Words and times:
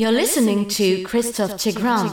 You're 0.00 0.12
listening 0.12 0.66
to 0.68 1.02
Christoph 1.02 1.58
Tigran. 1.58 2.08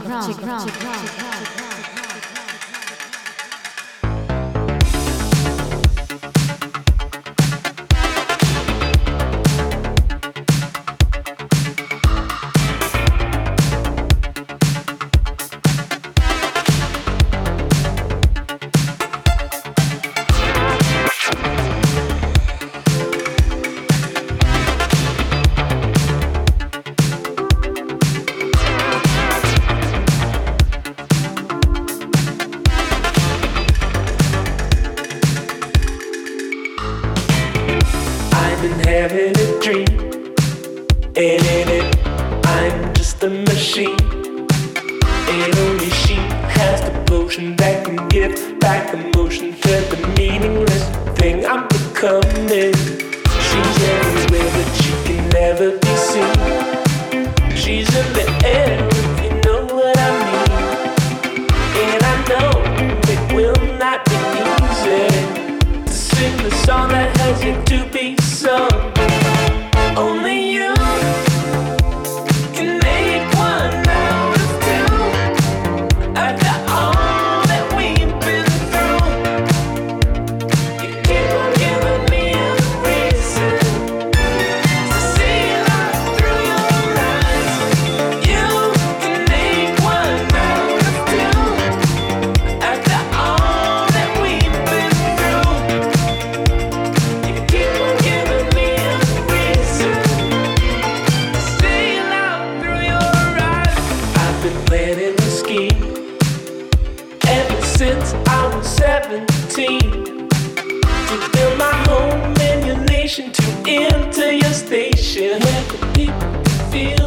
into 113.67 114.33
your 114.33 114.53
station 114.53 115.41
where 115.41 115.63
the 115.63 115.91
people 115.93 116.43
feel. 116.71 117.06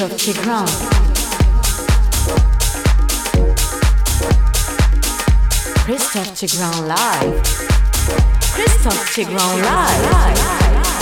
edge 0.00 0.28
of 0.28 0.42
ground. 0.42 0.68
Christophe 5.84 6.34
Tigran 6.34 6.86
live. 6.86 7.42
Christophe 8.52 9.14
Tigran 9.14 9.62
live. 9.62 10.97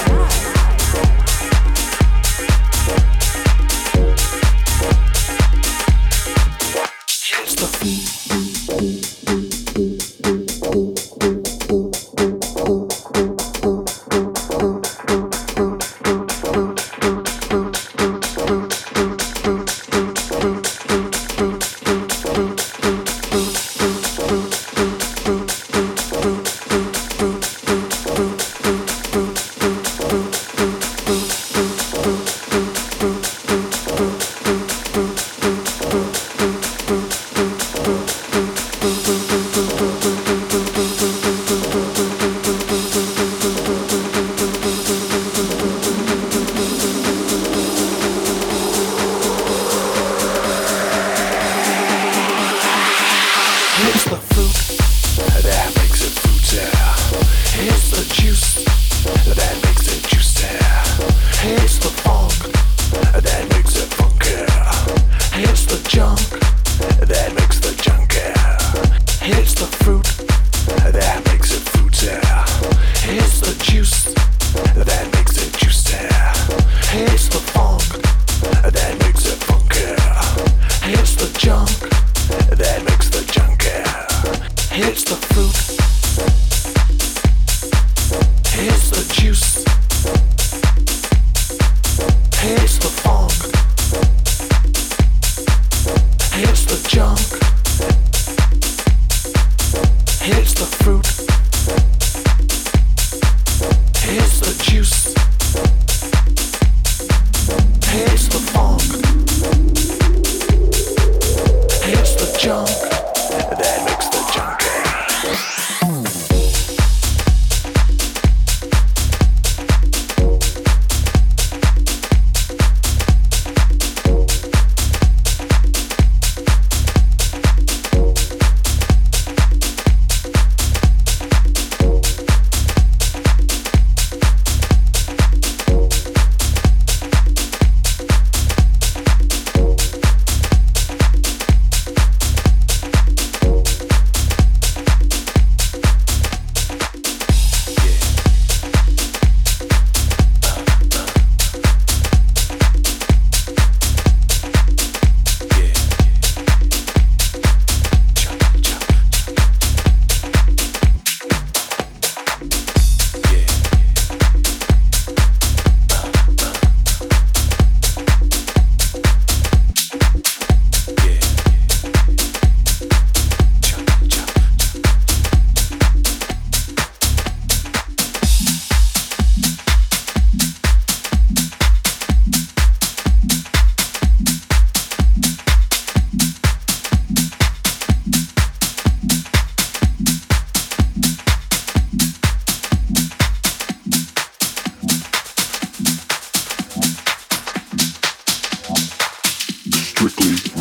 quickly. 200.08 200.55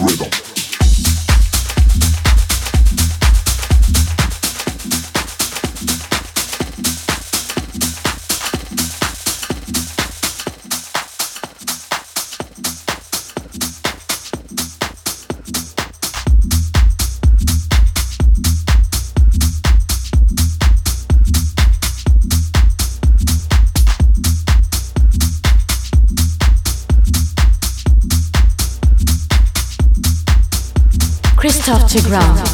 Christophe 31.96 32.45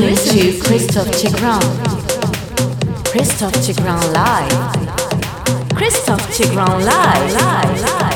listening 0.00 0.52
to 0.52 0.60
Christophe 0.60 1.08
Tigran. 1.08 1.62
Christophe 3.04 3.54
Tigran 3.54 4.12
live. 4.12 5.68
Christophe 5.74 6.26
Tigran 6.30 6.84
live. 6.84 7.32
live, 7.34 7.80
live. 7.82 8.11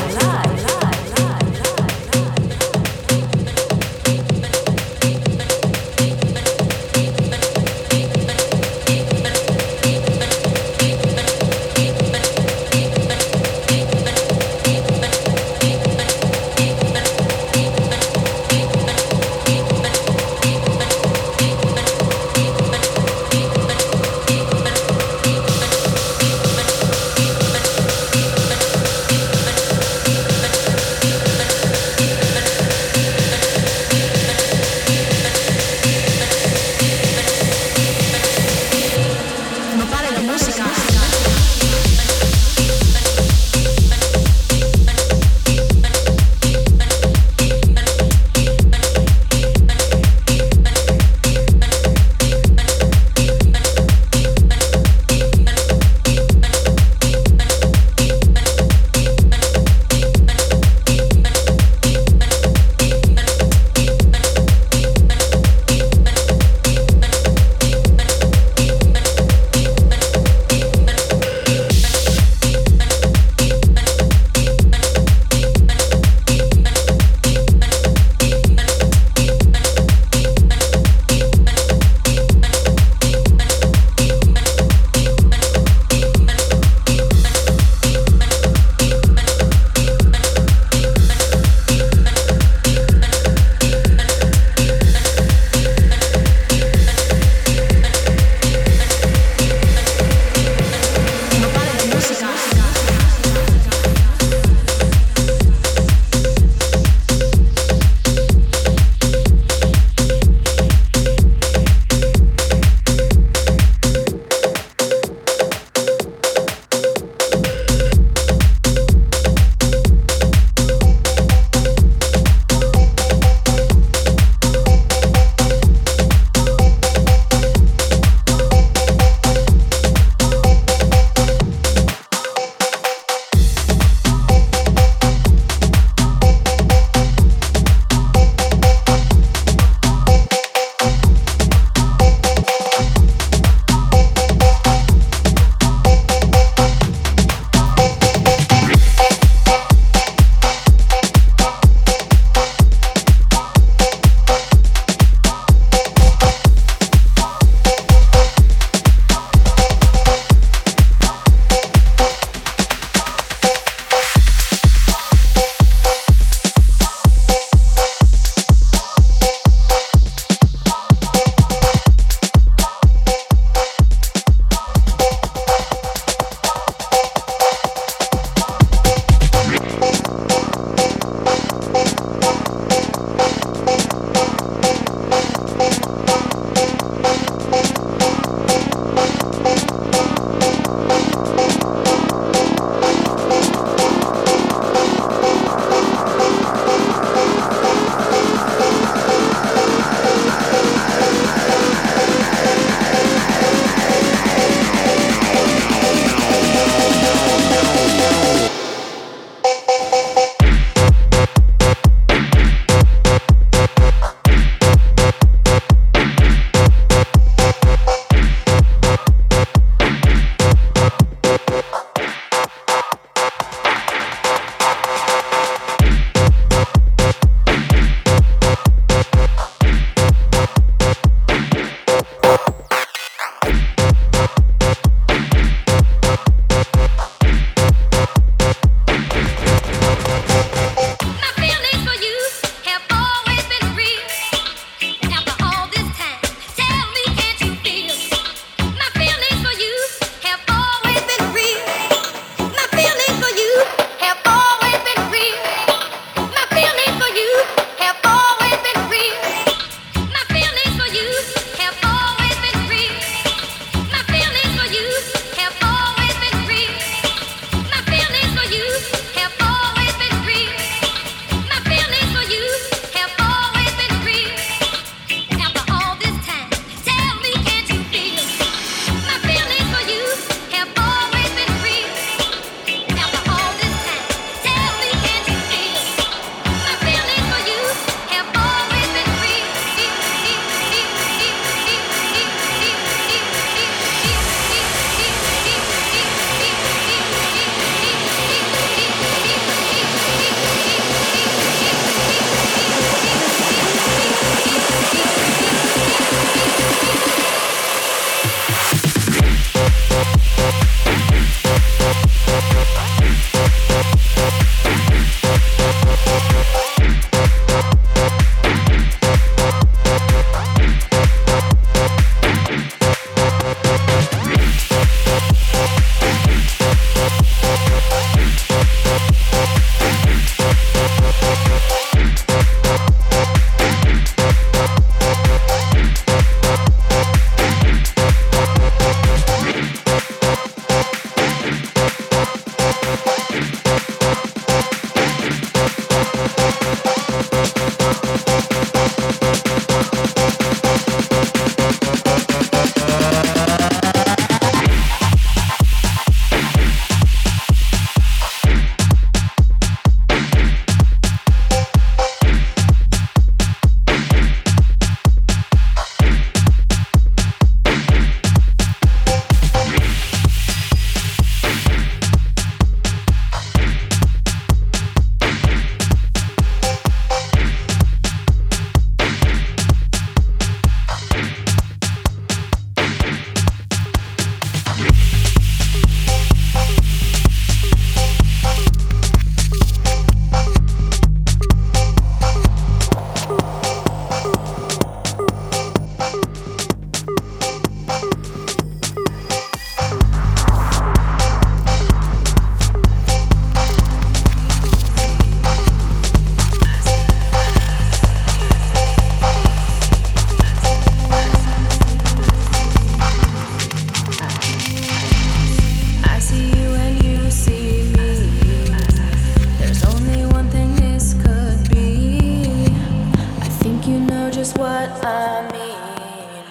you 423.87 423.99
know 423.99 424.29
just 424.29 424.57
what 424.57 424.89
I 425.05 425.47
mean. 425.53 426.43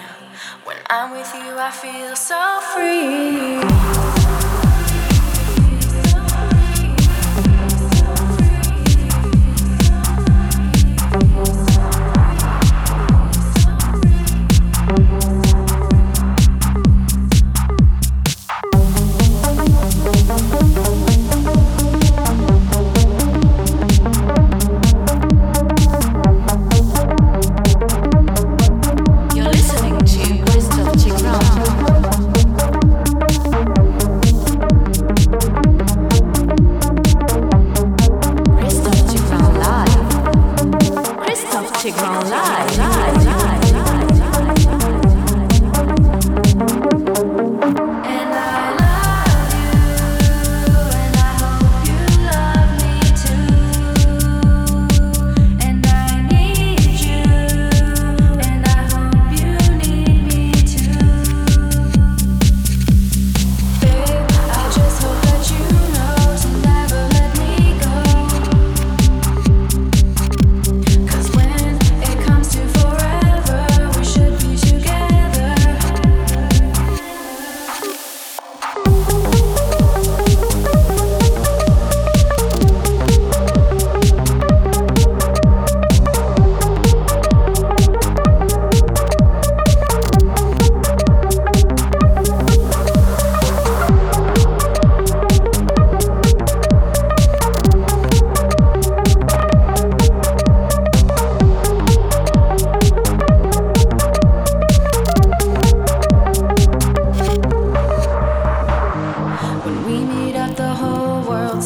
When 0.65 0.79
I'm 0.89 1.11
with 1.11 1.31
you, 1.35 1.59
I 1.59 1.71
feel 1.71 2.17
so 2.17 2.61
free. 2.73 4.16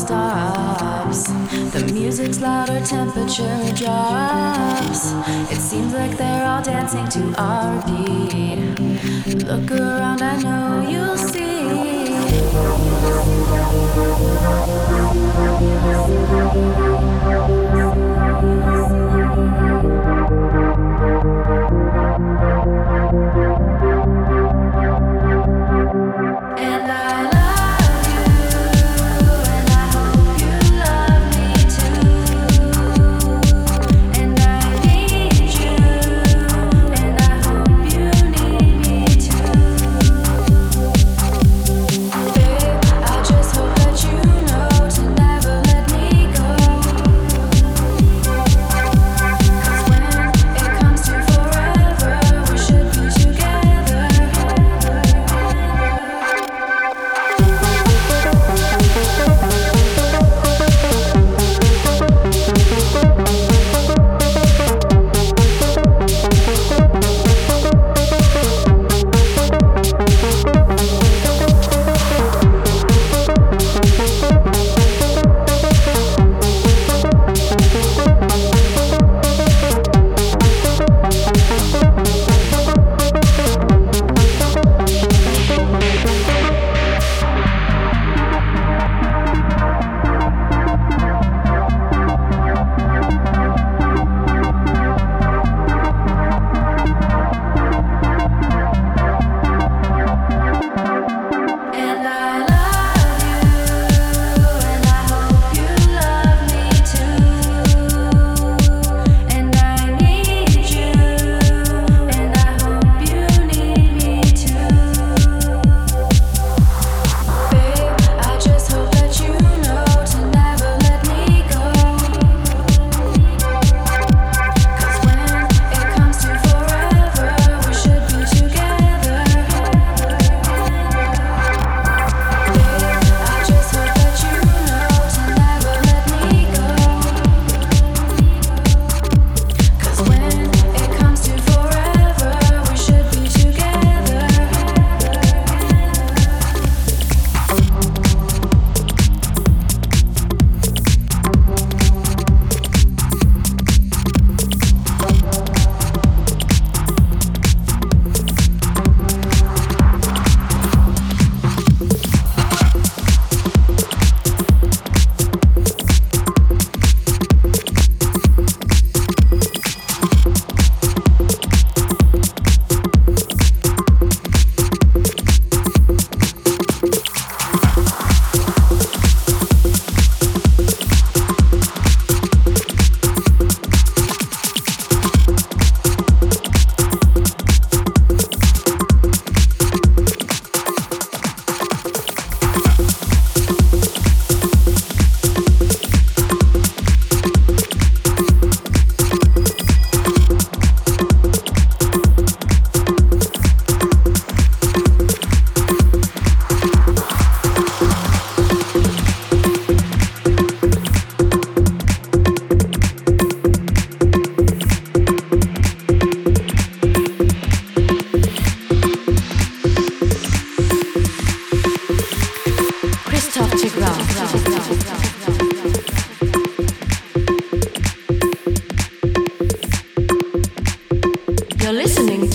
stops. 0.01 1.25
The 1.73 1.91
music's 1.93 2.41
louder, 2.41 2.81
temperature 2.85 3.73
drops. 3.75 5.13
It 5.53 5.61
seems 5.61 5.93
like 5.93 6.17
they're 6.17 6.47
all 6.47 6.63
dancing 6.63 7.07
to 7.09 7.35
our 7.37 7.83
beat. 7.87 9.45
Look 9.45 9.71
around, 9.71 10.23
I 10.23 10.37
know 10.43 10.89
you'll 10.89 11.17
see. 11.19 11.51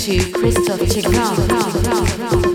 To 0.06 0.20
Christoph 0.32 0.82
Tigran. 0.82 2.55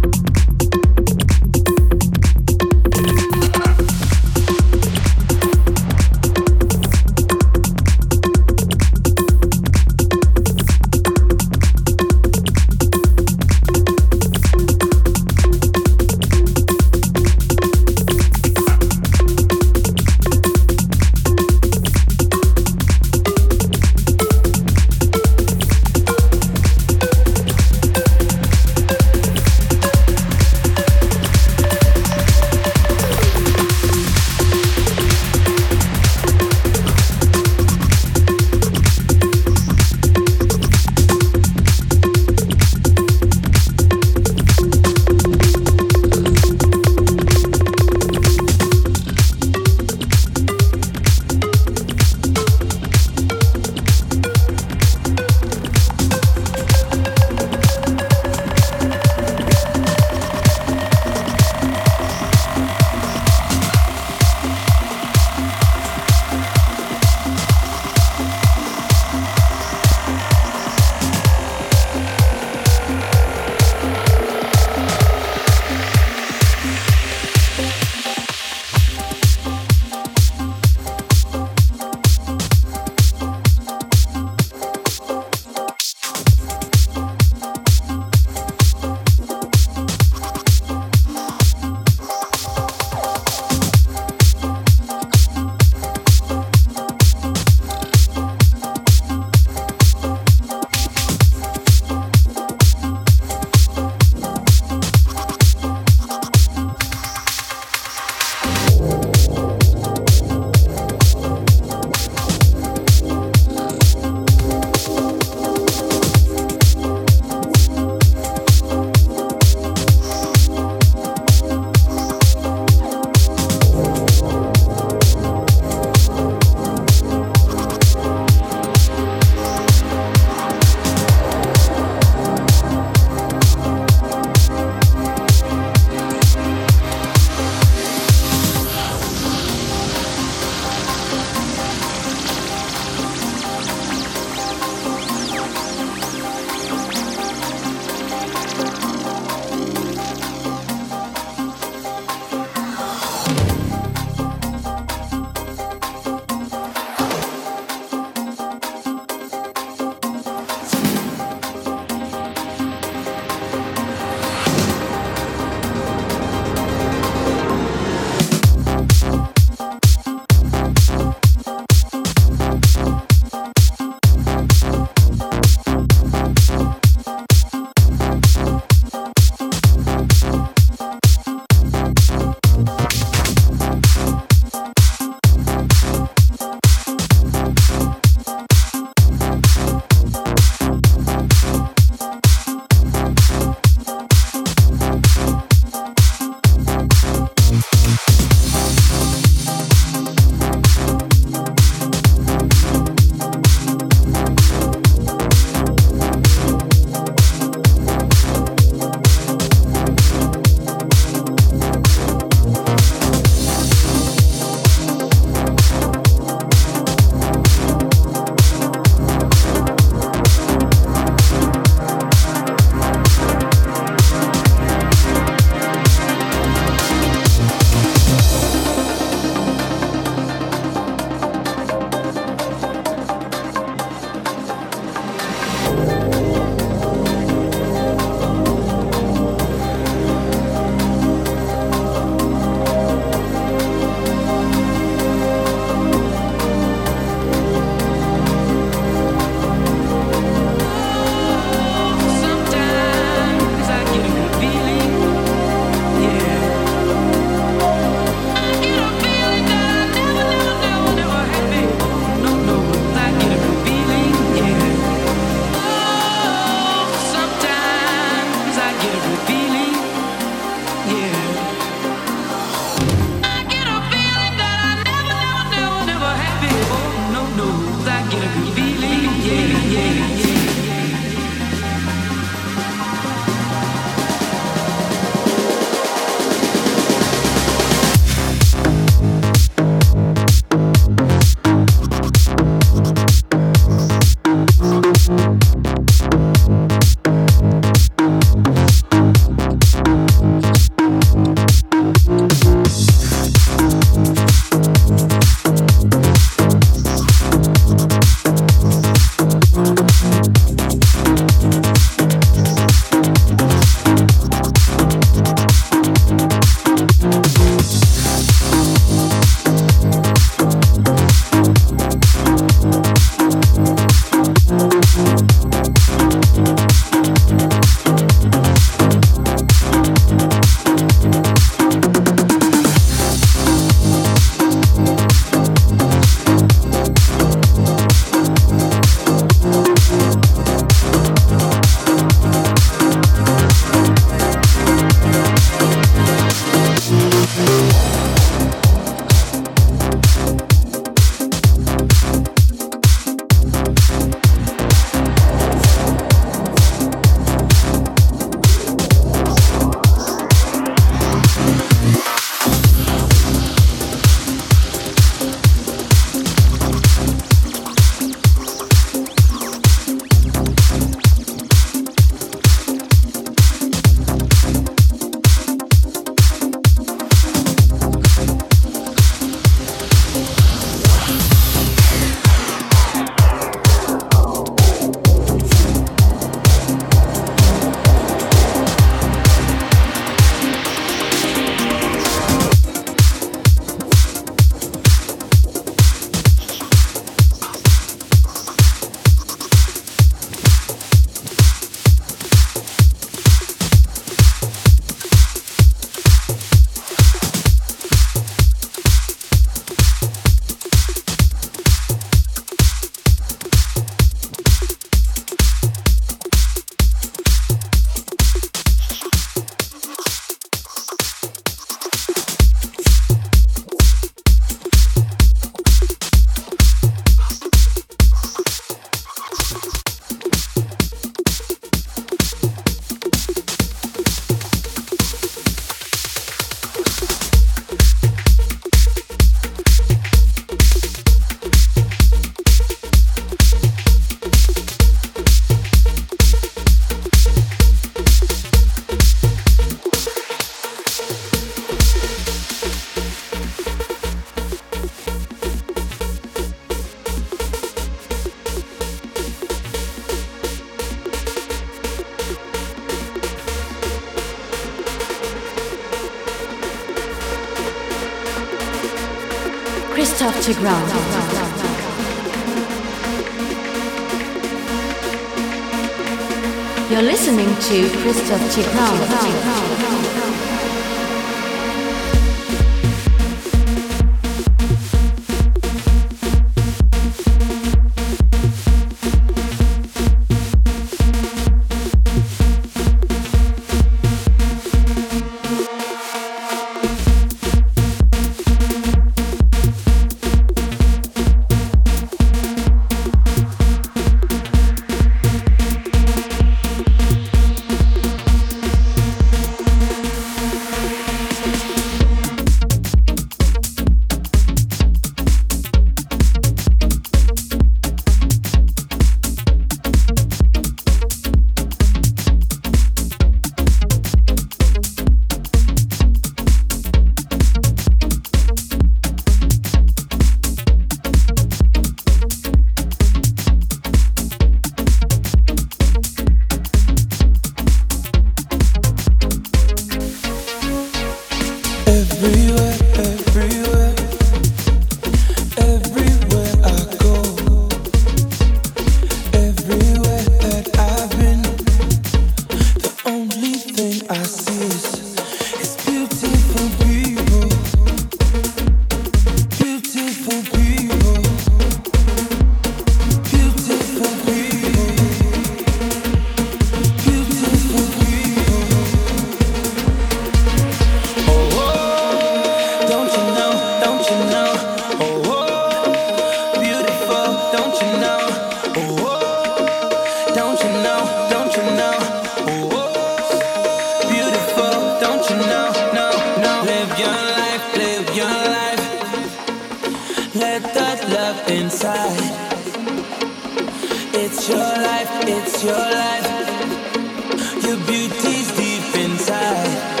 Inside 598.34 600.00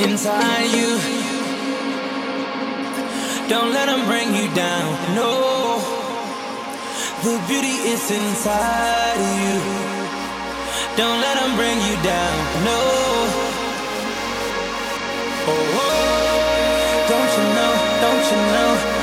inside 0.00 0.70
you. 0.78 0.90
Don't 3.48 3.72
let 3.72 3.88
him 3.88 4.06
bring 4.06 4.34
you 4.34 4.48
down, 4.54 5.14
no. 5.14 5.32
The 7.24 7.34
beauty 7.48 7.76
is 7.92 8.10
inside 8.10 9.18
of 9.26 9.34
you. 9.44 9.58
Don't 10.96 11.20
let 11.20 11.34
them 11.40 11.56
bring 11.56 11.78
you 11.88 11.96
down, 12.02 12.36
no. 12.68 12.80
Oh, 15.48 15.78
oh, 15.80 15.86
oh, 15.86 16.36
don't 17.10 17.32
you 17.38 17.46
know, 17.56 17.72
don't 18.02 18.24
you 18.30 18.40
know? 18.54 18.95